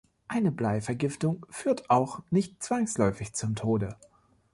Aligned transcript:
Eine 0.27 0.51
Bleivergiftung 0.51 1.45
führt 1.51 1.91
auch 1.91 2.23
nicht 2.31 2.63
zwangsläufig 2.63 3.33
zum 3.33 3.53
Tode. 3.53 3.97